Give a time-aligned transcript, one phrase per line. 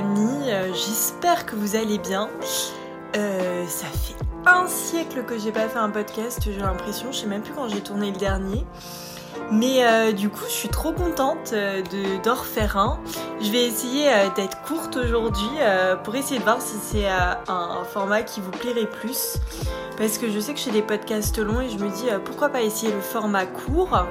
[0.00, 2.30] euh, j'espère que vous allez bien.
[3.16, 4.14] Euh, ça fait
[4.46, 7.68] un siècle que j'ai pas fait un podcast, j'ai l'impression, je sais même plus quand
[7.68, 8.64] j'ai tourné le dernier.
[9.50, 13.00] Mais euh, du coup, je suis trop contente de d'en refaire un.
[13.40, 15.58] Je vais essayer d'être courte aujourd'hui
[16.04, 19.36] pour essayer de voir si c'est un format qui vous plairait plus.
[19.98, 22.62] Parce que je sais que j'ai des podcasts longs et je me dis pourquoi pas
[22.62, 24.06] essayer le format court?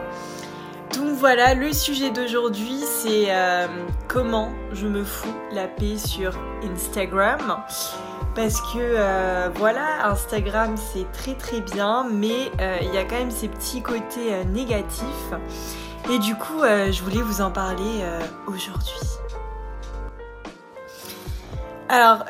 [0.94, 3.68] Donc voilà, le sujet d'aujourd'hui, c'est euh,
[4.08, 7.64] comment je me fous la paix sur Instagram.
[8.36, 13.16] Parce que euh, voilà, Instagram c'est très très bien, mais euh, il y a quand
[13.16, 15.34] même ces petits côtés négatifs.
[16.10, 18.04] Et du coup, je voulais vous en parler
[18.48, 18.96] aujourd'hui.
[21.90, 22.26] Alors,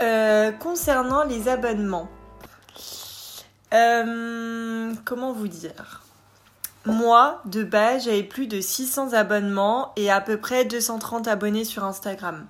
[0.60, 2.10] concernant les abonnements,
[5.06, 6.02] comment vous dire?
[6.86, 11.84] Moi, de base, j'avais plus de 600 abonnements et à peu près 230 abonnés sur
[11.84, 12.48] Instagram.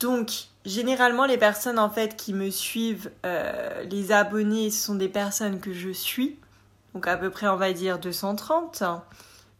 [0.00, 0.30] Donc,
[0.66, 5.60] généralement, les personnes en fait qui me suivent, euh, les abonnés, ce sont des personnes
[5.60, 6.38] que je suis.
[6.94, 8.82] Donc, à peu près, on va dire 230.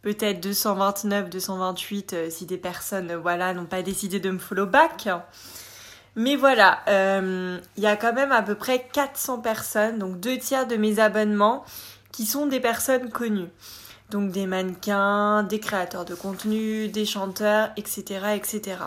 [0.02, 5.08] Peut-être 229, 228 euh, si des personnes, voilà, n'ont pas décidé de me follow back.
[6.14, 10.36] Mais voilà, euh, il y a quand même à peu près 400 personnes, donc deux
[10.38, 11.64] tiers de mes abonnements
[12.18, 13.52] qui sont des personnes connues.
[14.10, 18.34] Donc des mannequins, des créateurs de contenu, des chanteurs, etc.
[18.34, 18.78] etc.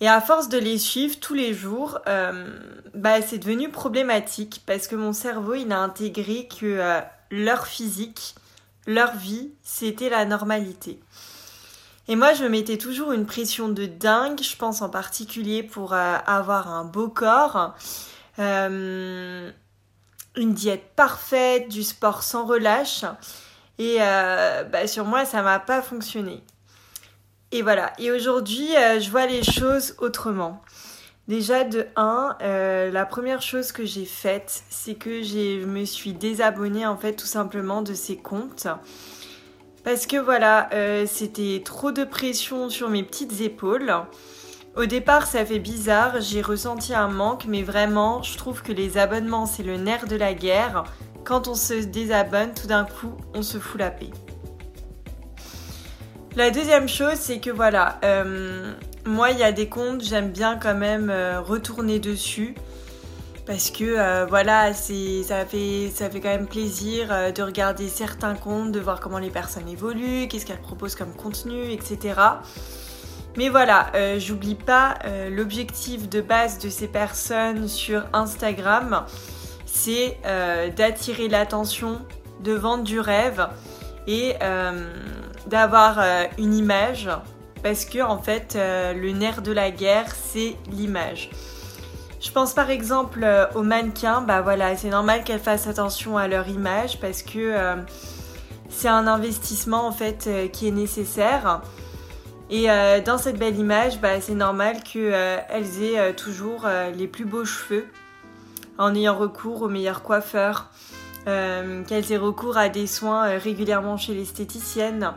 [0.00, 2.58] Et à force de les suivre tous les jours, euh,
[2.96, 8.34] bah, c'est devenu problématique parce que mon cerveau, il a intégré que euh, leur physique,
[8.88, 10.98] leur vie, c'était la normalité.
[12.08, 15.92] Et moi, je me mettais toujours une pression de dingue, je pense en particulier pour
[15.92, 17.76] euh, avoir un beau corps
[20.36, 23.04] une diète parfaite, du sport sans relâche.
[23.78, 26.42] Et euh, bah, sur moi, ça m'a pas fonctionné.
[27.52, 27.92] Et voilà.
[27.98, 30.62] Et aujourd'hui, euh, je vois les choses autrement.
[31.28, 36.12] Déjà, de 1, euh, la première chose que j'ai faite, c'est que je me suis
[36.12, 38.66] désabonnée en fait tout simplement de ces comptes.
[39.84, 40.68] Parce que voilà,
[41.06, 43.94] c'était trop de pression sur mes petites épaules.
[44.76, 48.98] Au départ, ça fait bizarre, j'ai ressenti un manque, mais vraiment, je trouve que les
[48.98, 50.84] abonnements, c'est le nerf de la guerre.
[51.24, 54.10] Quand on se désabonne, tout d'un coup, on se fout la paix.
[56.36, 58.72] La deuxième chose, c'est que voilà, euh,
[59.04, 62.54] moi, il y a des comptes, j'aime bien quand même euh, retourner dessus.
[63.46, 68.70] Parce que euh, voilà, ça fait, ça fait quand même plaisir de regarder certains comptes,
[68.70, 72.14] de voir comment les personnes évoluent, qu'est-ce qu'elles proposent comme contenu, etc.
[73.36, 79.04] Mais voilà, euh, j'oublie pas euh, l'objectif de base de ces personnes sur Instagram,
[79.66, 82.00] c'est euh, d'attirer l'attention,
[82.40, 83.48] de vendre du rêve
[84.06, 84.34] et
[85.46, 86.00] d'avoir
[86.38, 87.10] une image
[87.62, 91.30] parce que en fait le nerf de la guerre c'est l'image.
[92.18, 96.48] Je pense par exemple aux mannequins, bah voilà, c'est normal qu'elles fassent attention à leur
[96.48, 97.54] image parce que
[98.70, 101.60] c'est un investissement en fait qui est nécessaire.
[102.50, 105.38] Et euh, dans cette belle image, bah, c'est normal qu'elles euh,
[105.80, 106.66] aient euh, toujours
[106.96, 107.86] les plus beaux cheveux
[108.76, 110.70] en ayant recours aux meilleurs coiffeurs,
[111.26, 115.12] qu'elles aient recours à des soins régulièrement chez l'esthéticienne,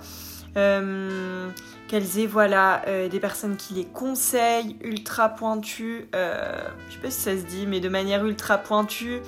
[0.53, 7.37] qu'elles aient voilà, des personnes qui les conseillent, ultra pointues, je sais pas si ça
[7.37, 9.21] se dit, mais de manière ultra pointue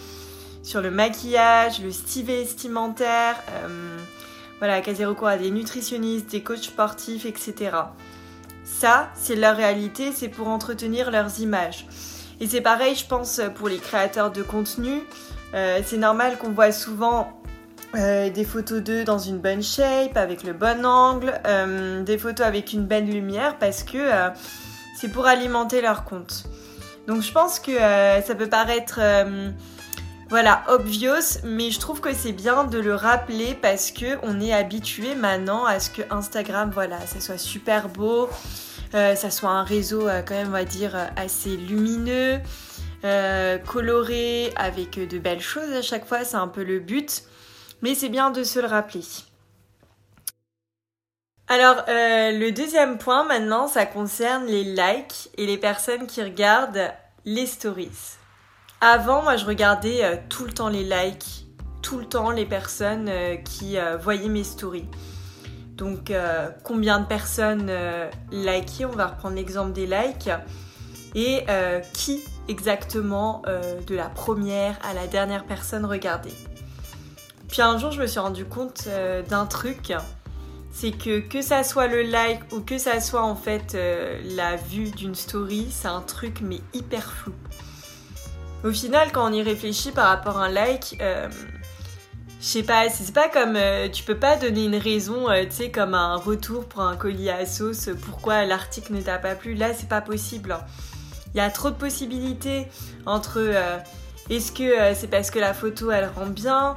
[0.64, 3.38] sur le maquillage, le style vestimentaire
[4.60, 7.72] voilà, qu'elles aient recours à des nutritionnistes, des coachs sportifs, etc.
[8.64, 11.88] Ça, c'est leur réalité, c'est pour entretenir leurs images.
[12.40, 15.02] Et c'est pareil, je pense, pour les créateurs de contenu.
[15.54, 17.42] Euh, c'est normal qu'on voit souvent
[17.96, 22.46] euh, des photos d'eux dans une bonne shape, avec le bon angle, euh, des photos
[22.46, 24.10] avec une belle lumière, parce que
[25.00, 26.44] c'est pour alimenter leur compte.
[27.08, 29.00] Donc je pense que ça peut paraître
[30.28, 34.54] voilà, obvious, mais je trouve que c'est bien de le rappeler parce que on est
[34.54, 38.28] habitué maintenant à ce que Instagram, voilà, ça soit super beau,
[38.96, 42.40] euh, ça soit un réseau euh, quand même, on va dire, euh, assez lumineux,
[43.68, 47.22] coloré, avec de belles choses à chaque fois, c'est un peu le but,
[47.84, 49.04] mais c'est bien de se le rappeler.
[51.48, 56.92] Alors, le deuxième point maintenant, ça concerne les likes et les personnes qui regardent
[57.26, 58.18] les stories.
[58.82, 61.48] Avant, moi, je regardais euh, tout le temps les likes,
[61.82, 64.88] tout le temps les personnes euh, qui euh, voyaient mes stories.
[65.76, 66.14] Donc,
[66.64, 67.70] combien de personnes
[68.32, 70.30] likaient On va reprendre l'exemple des likes.
[71.16, 71.46] Et
[71.92, 73.42] qui exactement
[73.86, 76.32] de la première à la dernière personne regardait.
[77.50, 78.88] Puis un jour, je me suis rendu compte
[79.28, 79.92] d'un truc.
[80.72, 83.78] c'est que que ça soit le like ou que ça soit en fait
[84.24, 87.34] la vue d'une story, c'est un truc mais hyper flou.
[88.66, 91.30] Au final, quand on y réfléchit par rapport à un like, euh,
[92.42, 95.72] je sais pas, c'est pas comme euh, tu peux pas donner une raison, tu sais,
[95.72, 99.54] comme un retour pour un colis à sauce, pourquoi l'article ne t'a pas plu.
[99.54, 100.58] Là, c'est pas possible.
[101.34, 102.68] Il y a trop de possibilités
[103.06, 103.54] entre
[104.30, 106.76] est-ce que c'est parce que la photo elle rend bien,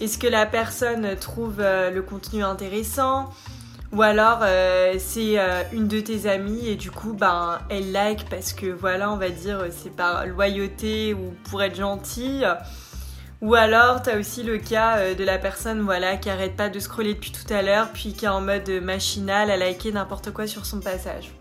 [0.00, 3.30] est-ce que la personne trouve euh, le contenu intéressant?
[3.92, 8.28] Ou alors euh, c'est euh, une de tes amies et du coup ben elle like
[8.28, 12.46] parce que voilà on va dire c'est par loyauté ou pour être gentille.
[13.40, 17.14] Ou alors t'as aussi le cas de la personne voilà qui arrête pas de scroller
[17.14, 20.64] depuis tout à l'heure puis qui est en mode machinal à liker n'importe quoi sur
[20.64, 21.32] son passage.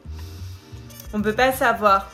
[1.14, 2.10] On peut pas savoir.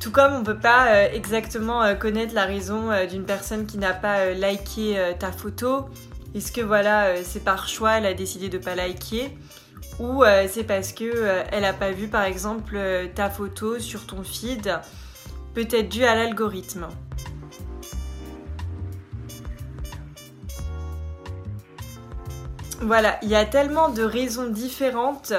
[0.00, 3.78] Tout comme on peut pas euh, exactement euh, connaître la raison euh, d'une personne qui
[3.78, 5.88] n'a pas liké ta photo.
[6.34, 9.30] Est-ce que voilà, c'est par choix, elle a décidé de pas liker
[9.98, 12.78] ou c'est parce que elle a pas vu par exemple
[13.14, 14.78] ta photo sur ton feed,
[15.54, 16.88] peut-être dû à l'algorithme?
[22.80, 25.32] Voilà, il y a tellement de raisons différentes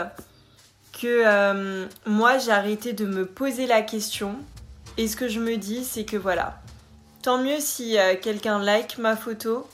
[1.02, 4.36] que euh, moi j'ai arrêté de me poser la question.
[4.98, 6.60] Et ce que je me dis, c'est que voilà,
[7.22, 9.66] tant mieux si euh, quelqu'un like ma photo,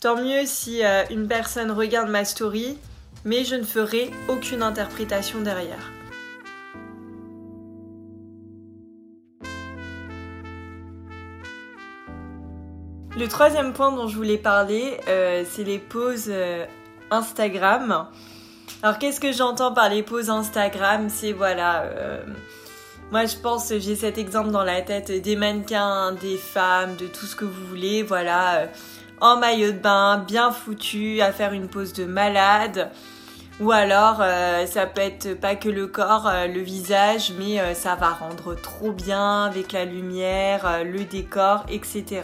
[0.00, 2.78] tant mieux si euh, une personne regarde ma story,
[3.24, 5.90] mais je ne ferai aucune interprétation derrière.
[13.16, 16.30] Le troisième point dont je voulais parler, c'est les pauses
[17.10, 18.08] Instagram.
[18.82, 21.08] Alors qu'est-ce que j'entends par les poses Instagram?
[21.08, 22.22] C'est voilà, euh,
[23.10, 27.26] moi je pense j'ai cet exemple dans la tête des mannequins, des femmes, de tout
[27.26, 28.66] ce que vous voulez, voilà, euh,
[29.20, 32.90] en maillot de bain, bien foutu, à faire une pose de malade.
[33.60, 38.10] Ou alors euh, ça peut être pas que le corps, le visage, mais ça va
[38.10, 42.22] rendre trop bien avec la lumière, le décor, etc.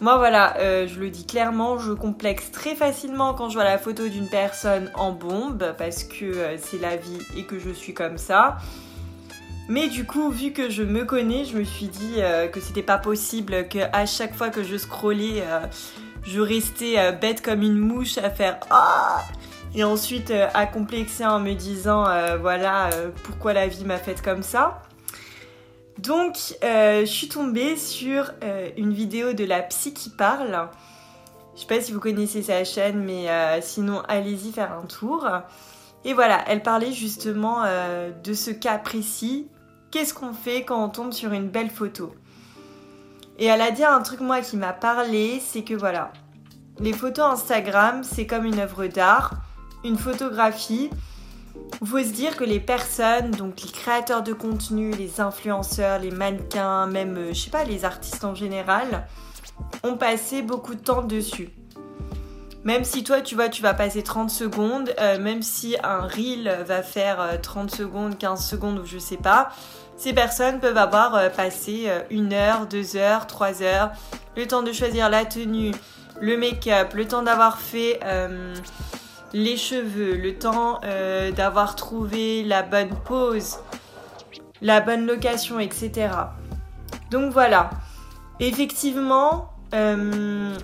[0.00, 3.78] Moi voilà, euh, je le dis clairement, je complexe très facilement quand je vois la
[3.78, 7.94] photo d'une personne en bombe parce que euh, c'est la vie et que je suis
[7.94, 8.58] comme ça.
[9.68, 12.82] Mais du coup, vu que je me connais, je me suis dit euh, que c'était
[12.82, 15.42] pas possible que à chaque fois que je scrollais,
[16.22, 19.24] je restais bête comme une mouche à faire ah
[19.74, 22.06] et ensuite à complexer en me disant
[22.40, 22.88] voilà
[23.22, 24.82] pourquoi la vie m'a faite comme ça?
[25.98, 30.68] Donc, euh, je suis tombée sur euh, une vidéo de la psy qui parle.
[31.56, 35.28] Je sais pas si vous connaissez sa chaîne, mais euh, sinon, allez-y faire un tour.
[36.04, 37.64] Et voilà, elle parlait justement
[38.22, 39.48] de ce cas précis.
[39.90, 42.14] Qu'est-ce qu'on fait quand on tombe sur une belle photo?
[43.38, 46.12] Et elle a dit un truc, moi, qui m'a parlé, c'est que voilà,
[46.80, 49.34] les photos Instagram, c'est comme une œuvre d'art,
[49.84, 50.90] une photographie
[51.80, 56.10] il faut se dire que les personnes, donc les créateurs de contenu, les influenceurs, les
[56.10, 59.06] mannequins, même, euh, je sais pas, les artistes en général,
[59.84, 61.50] ont passé beaucoup de temps dessus.
[62.64, 66.64] Même si toi, tu vois, tu vas passer 30 secondes, euh, même si un reel
[66.66, 69.50] va faire 30 euh, secondes, 15 secondes ou je sais pas,
[69.96, 73.90] ces personnes peuvent avoir passé une heure, deux heures, trois heures,
[74.36, 75.72] le temps de choisir la tenue,
[76.20, 77.98] le make-up, le temps d'avoir fait
[79.32, 83.58] les cheveux, le temps euh, d'avoir trouvé la bonne pose,
[84.62, 86.10] la bonne location, etc.
[87.10, 87.70] Donc voilà.
[88.40, 90.54] Effectivement, euh,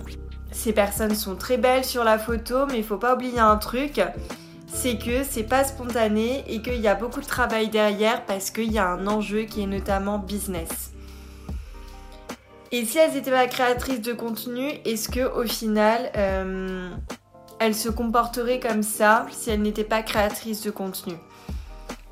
[0.65, 4.01] ces personnes sont très belles sur la photo, mais il faut pas oublier un truc,
[4.65, 8.71] c'est que c'est pas spontané et qu'il y a beaucoup de travail derrière parce qu'il
[8.71, 10.91] y a un enjeu qui est notamment business.
[12.71, 16.89] Et si elles étaient pas créatrices de contenu, est-ce que au final, euh,
[17.59, 21.13] elle se comporterait comme ça si elle n'était pas créatrice de contenu?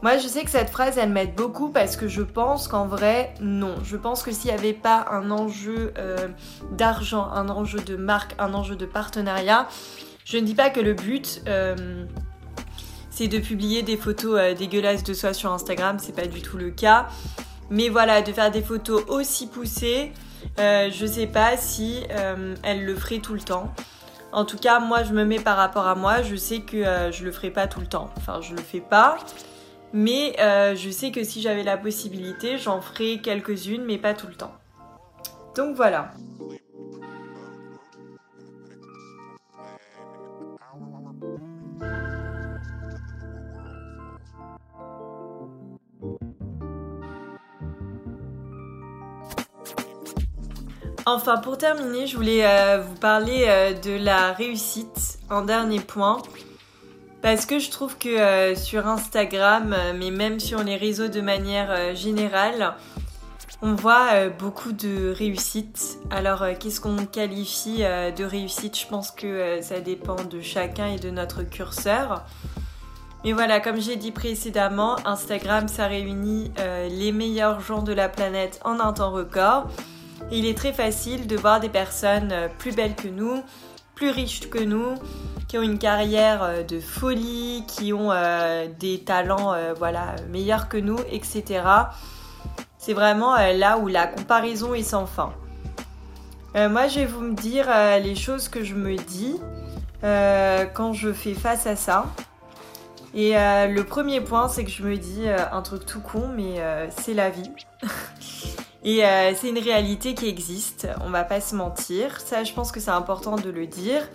[0.03, 3.33] Moi, je sais que cette phrase, elle m'aide beaucoup parce que je pense qu'en vrai,
[3.39, 3.75] non.
[3.85, 6.27] Je pense que s'il n'y avait pas un enjeu euh,
[6.73, 9.65] d'argent, un enjeu de marque, un enjeu de partenariat,
[10.25, 12.05] je ne dis pas que le but, euh,
[13.11, 16.57] c'est de publier des photos euh, dégueulasses de soi sur Instagram, c'est pas du tout
[16.57, 17.07] le cas.
[17.69, 20.11] Mais voilà, de faire des photos aussi poussées,
[20.57, 22.03] je sais pas si
[22.61, 23.73] elle le ferait tout le temps.
[24.33, 26.23] En tout cas, moi, je me mets par rapport à moi.
[26.23, 28.09] Je sais que euh, je le ferai pas tout le temps.
[28.17, 29.17] Enfin, je le fais pas.
[29.93, 34.27] Mais euh, je sais que si j'avais la possibilité, j'en ferais quelques-unes, mais pas tout
[34.27, 34.53] le temps.
[35.55, 36.11] Donc voilà.
[51.05, 56.21] Enfin, pour terminer, je voulais euh, vous parler euh, de la réussite en dernier point.
[57.23, 62.75] Parce que je trouve que sur Instagram, mais même sur les réseaux de manière générale,
[63.63, 65.97] on voit beaucoup de réussite.
[66.11, 68.77] Alors, qu'est-ce qu'on qualifie de réussite?
[68.77, 72.23] Je pense que ça dépend de chacun et de notre curseur.
[73.23, 78.09] Mais voilà, comme j'ai dit précédemment, Instagram, ça réunit euh, les meilleurs gens de la
[78.09, 79.69] planète en un temps record.
[80.29, 83.41] Et il est très facile de voir des personnes euh, plus belles que nous,
[83.95, 84.95] plus riches que nous,
[85.53, 88.11] qui ont une carrière euh, de folie, qui ont
[88.79, 91.61] des talents voilà, meilleurs que nous, etc.
[92.79, 95.31] C'est vraiment là où la comparaison est sans fin.
[96.55, 97.67] moi, je vais vous me dire
[98.01, 99.39] les choses que je me dis
[100.01, 102.07] quand je fais face à ça.
[103.15, 106.29] Et euh, le premier point, c'est que je me dis euh, un truc tout con,
[106.35, 107.49] mais euh, c'est la vie.
[108.85, 109.01] Et
[109.37, 112.19] c'est une réalité qui existe, on va pas se mentir.
[112.19, 114.05] Ça, je pense que c'est important de le dire.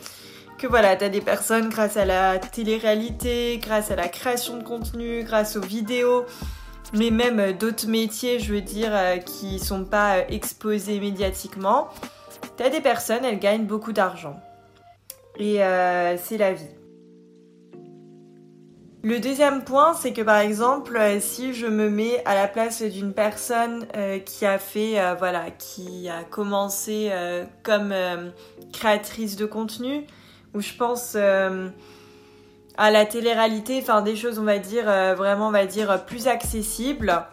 [0.58, 5.22] Que voilà, t'as des personnes grâce à la télé-réalité, grâce à la création de contenu,
[5.22, 6.26] grâce aux vidéos,
[6.92, 8.92] mais même d'autres métiers, je veux dire,
[9.24, 11.88] qui sont pas exposés médiatiquement.
[12.56, 14.40] T'as des personnes, elles gagnent beaucoup d'argent.
[15.38, 15.60] Et
[16.16, 16.78] c'est la vie.
[19.04, 22.82] Le deuxième point, c'est que par exemple, euh, si je me mets à la place
[22.82, 27.12] d'une personne euh, qui a fait, euh, voilà, qui a commencé
[27.62, 27.94] comme
[28.72, 30.04] créatrice de contenu,
[30.54, 34.84] où je pense à la télé-réalité, enfin des choses, on va dire,
[35.16, 37.24] vraiment, on va dire, plus accessibles,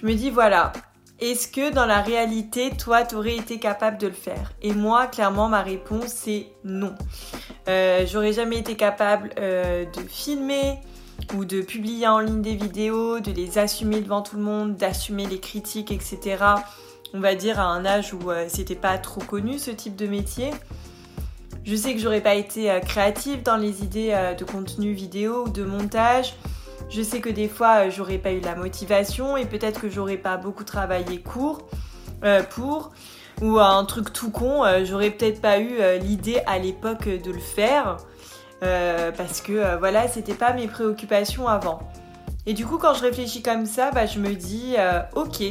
[0.00, 0.72] je me dis, voilà,
[1.20, 4.52] est-ce que dans la réalité, toi, tu aurais été capable de le faire?
[4.62, 6.94] Et moi, clairement, ma réponse, c'est non.
[7.68, 10.78] Euh, j'aurais jamais été capable euh, de filmer
[11.34, 15.26] ou de publier en ligne des vidéos, de les assumer devant tout le monde, d'assumer
[15.26, 16.44] les critiques, etc.
[17.12, 20.06] On va dire à un âge où euh, c'était pas trop connu ce type de
[20.06, 20.52] métier.
[21.68, 25.62] Je sais que j'aurais pas été créative dans les idées de contenu vidéo ou de
[25.62, 26.34] montage.
[26.90, 30.16] Je sais que des fois, euh, j'aurais pas eu la motivation et peut-être que j'aurais
[30.16, 31.68] pas beaucoup travaillé court
[32.24, 32.92] euh, pour.
[33.42, 37.38] Ou un truc tout con, euh, j'aurais peut-être pas eu l'idée à l'époque de le
[37.38, 37.98] faire.
[38.60, 41.80] parce que voilà, c'était pas mes préoccupations avant.
[42.46, 44.74] Et du coup, quand je réfléchis comme ça, bah, je me dis,
[45.14, 45.42] ok,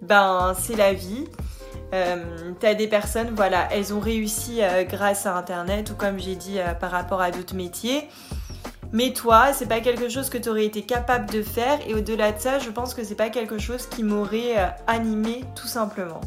[0.00, 1.26] ben c'est la vie.
[1.92, 6.90] T'as des personnes, voilà, elles ont réussi grâce à Internet ou comme j'ai dit par
[6.90, 8.08] rapport à d'autres métiers.
[8.94, 12.30] Mais toi, c'est pas quelque chose que tu aurais été capable de faire et au-delà
[12.30, 16.20] de ça, je pense que c'est pas quelque chose qui m'aurait euh, animé tout simplement.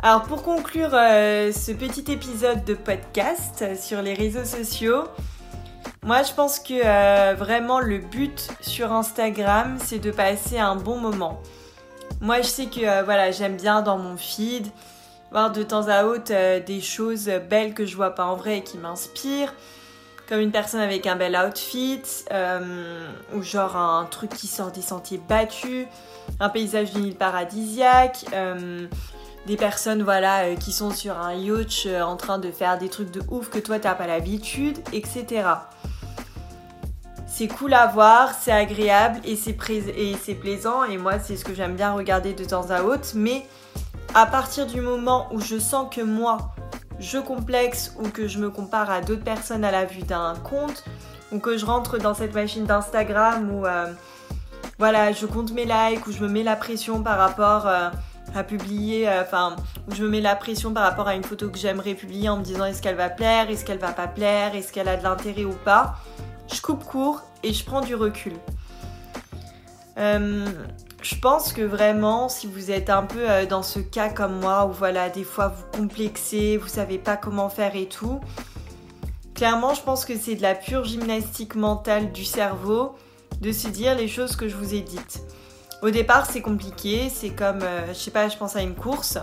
[0.00, 5.04] Alors pour conclure euh, ce petit épisode de podcast sur les réseaux sociaux,
[6.04, 10.98] moi je pense que euh, vraiment le but sur Instagram c'est de passer un bon
[10.98, 11.40] moment.
[12.20, 14.66] Moi je sais que voilà j'aime bien dans mon feed
[15.34, 18.58] voir de temps à autre euh, des choses belles que je vois pas en vrai
[18.58, 19.52] et qui m'inspirent.
[20.28, 24.80] Comme une personne avec un bel outfit, euh, ou genre un truc qui sort des
[24.80, 25.86] sentiers battus,
[26.38, 28.86] un paysage d'une île paradisiaque, euh,
[29.46, 33.20] des personnes voilà qui sont sur un yacht en train de faire des trucs de
[33.28, 35.42] ouf que toi t'as pas l'habitude, etc.
[37.36, 41.74] C'est cool à voir, c'est agréable et c'est plaisant et moi c'est ce que j'aime
[41.74, 43.44] bien regarder de temps à autre, mais
[44.14, 46.54] à partir du moment où je sens que moi,
[47.00, 50.84] je complexe ou que je me compare à d'autres personnes à la vue d'un compte,
[51.32, 53.92] ou que je rentre dans cette machine d'Instagram où euh,
[54.78, 57.90] voilà, je compte mes likes, ou je me mets la pression par rapport euh,
[58.36, 59.56] à publier, euh, enfin,
[59.90, 62.36] où je me mets la pression par rapport à une photo que j'aimerais publier en
[62.36, 65.02] me disant est-ce qu'elle va plaire, est-ce qu'elle va pas plaire, est-ce qu'elle a de
[65.02, 65.96] l'intérêt ou pas.
[66.52, 68.34] Je coupe court et je prends du recul.
[71.04, 74.64] Je pense que vraiment, si vous êtes un peu euh, dans ce cas comme moi,
[74.64, 78.20] où voilà, des fois vous complexez, vous savez pas comment faire et tout,
[79.34, 82.94] clairement, je pense que c'est de la pure gymnastique mentale du cerveau
[83.42, 85.20] de se dire les choses que je vous ai dites.
[85.82, 89.18] Au départ, c'est compliqué, c'est comme, euh, je sais pas, je pense à une course.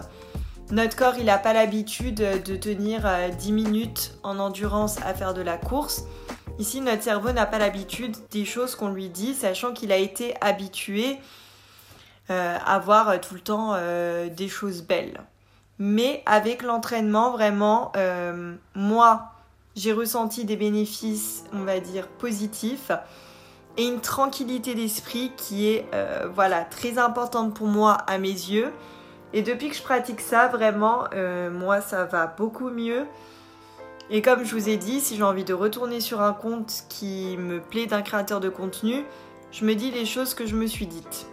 [0.69, 2.13] Notre corps, il n'a pas l'habitude
[2.45, 3.09] de tenir
[3.39, 6.03] 10 euh, minutes en endurance à faire de la course.
[6.61, 10.35] Ici, notre cerveau n'a pas l'habitude des choses qu'on lui dit, sachant qu'il a été
[10.41, 11.17] habitué
[12.29, 15.21] euh, avoir euh, tout le temps euh, des choses belles.
[15.79, 17.91] Mais avec l'entraînement, vraiment,
[18.75, 19.31] moi,
[19.75, 22.91] j'ai ressenti des bénéfices, on va dire, positifs
[23.77, 25.89] et une tranquillité d'esprit qui est
[26.35, 28.71] voilà très importante pour moi à mes yeux.
[29.33, 31.05] Et depuis que je pratique ça, vraiment,
[31.51, 33.07] moi, ça va beaucoup mieux.
[34.13, 37.37] Et comme je vous ai dit, si j'ai envie de retourner sur un compte qui
[37.37, 39.05] me plaît d'un créateur de contenu,
[39.53, 41.27] je me dis les choses que je me suis dites.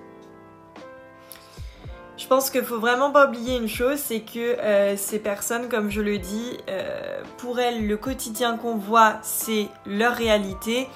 [2.16, 5.90] Je pense qu'il faut vraiment pas oublier une chose, c'est que euh, ces personnes, comme
[5.90, 10.88] je le dis, euh, pour elles, le quotidien qu'on voit, c'est leur réalité,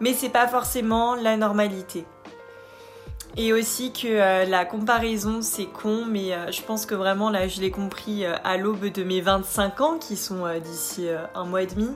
[0.00, 2.06] mais c'est pas forcément la normalité.
[3.36, 7.60] Et aussi que euh, la comparaison, c'est con, mais je pense que vraiment, là, je
[7.60, 11.88] l'ai compris à l'aube de mes 25 ans, qui sont d'ici un mois et demi,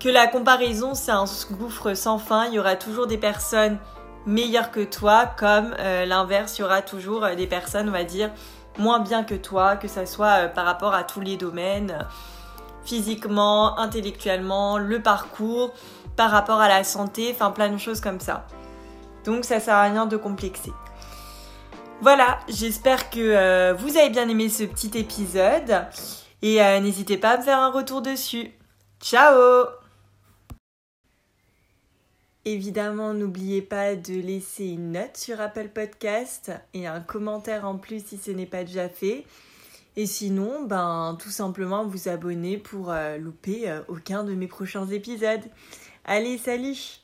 [0.00, 2.46] que la comparaison, c'est un gouffre sans fin.
[2.46, 3.78] Il y aura toujours des personnes
[4.26, 8.04] meilleures que toi, comme euh, l'inverse, il y aura toujours euh, des personnes, on va
[8.04, 8.30] dire,
[8.78, 12.06] moins bien que toi, que ça soit euh, par rapport à tous les domaines,
[12.84, 15.72] physiquement, intellectuellement, le parcours,
[16.16, 18.46] par rapport à la santé, enfin plein de choses comme ça.
[19.24, 20.72] Donc ça sert à rien de complexer.
[22.00, 25.86] Voilà, j'espère que vous avez bien aimé ce petit épisode
[26.42, 28.50] et n'hésitez pas à me faire un retour dessus.
[29.00, 29.66] Ciao
[32.46, 38.04] Évidemment, n'oubliez pas de laisser une note sur Apple Podcast et un commentaire en plus
[38.04, 39.24] si ce n'est pas déjà fait.
[39.96, 44.86] Et sinon, ben, tout simplement vous abonner pour euh, louper euh, aucun de mes prochains
[44.88, 45.44] épisodes.
[46.04, 47.00] Allez, salut